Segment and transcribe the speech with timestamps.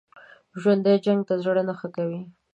[0.61, 2.21] ژوندي جنګ ته زړه نه ښه کوي